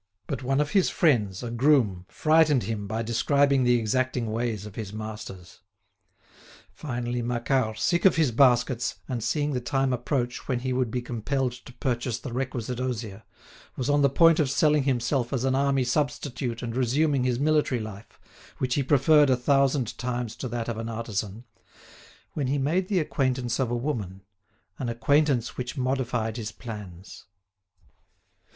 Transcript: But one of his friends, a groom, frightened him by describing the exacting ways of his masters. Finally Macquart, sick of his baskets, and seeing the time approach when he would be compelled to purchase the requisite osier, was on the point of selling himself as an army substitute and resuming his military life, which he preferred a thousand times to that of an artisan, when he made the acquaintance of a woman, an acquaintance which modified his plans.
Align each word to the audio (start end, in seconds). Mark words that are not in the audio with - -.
But 0.25 0.41
one 0.41 0.59
of 0.59 0.71
his 0.71 0.89
friends, 0.89 1.43
a 1.43 1.51
groom, 1.51 2.07
frightened 2.09 2.63
him 2.63 2.87
by 2.87 3.03
describing 3.03 3.63
the 3.63 3.75
exacting 3.75 4.31
ways 4.31 4.65
of 4.65 4.73
his 4.73 4.91
masters. 4.91 5.59
Finally 6.73 7.21
Macquart, 7.21 7.77
sick 7.77 8.03
of 8.03 8.15
his 8.15 8.31
baskets, 8.31 8.95
and 9.07 9.23
seeing 9.23 9.53
the 9.53 9.61
time 9.61 9.93
approach 9.93 10.47
when 10.47 10.61
he 10.61 10.73
would 10.73 10.89
be 10.89 11.03
compelled 11.03 11.51
to 11.51 11.73
purchase 11.73 12.17
the 12.17 12.33
requisite 12.33 12.79
osier, 12.79 13.21
was 13.75 13.91
on 13.91 14.01
the 14.01 14.09
point 14.09 14.39
of 14.39 14.49
selling 14.49 14.85
himself 14.85 15.31
as 15.31 15.43
an 15.43 15.53
army 15.53 15.83
substitute 15.83 16.63
and 16.63 16.75
resuming 16.75 17.23
his 17.23 17.39
military 17.39 17.79
life, 17.79 18.19
which 18.57 18.73
he 18.73 18.81
preferred 18.81 19.29
a 19.29 19.37
thousand 19.37 19.95
times 19.99 20.35
to 20.35 20.47
that 20.47 20.67
of 20.67 20.79
an 20.79 20.89
artisan, 20.89 21.43
when 22.33 22.47
he 22.47 22.57
made 22.57 22.87
the 22.87 22.97
acquaintance 22.97 23.59
of 23.59 23.69
a 23.69 23.77
woman, 23.77 24.21
an 24.79 24.89
acquaintance 24.89 25.57
which 25.57 25.77
modified 25.77 26.37
his 26.37 26.51
plans. 26.51 27.25